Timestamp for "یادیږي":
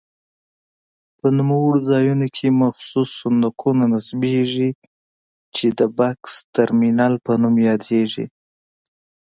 7.69-8.25